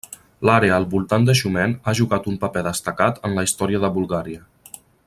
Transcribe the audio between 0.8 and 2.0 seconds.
voltant de Xumen ha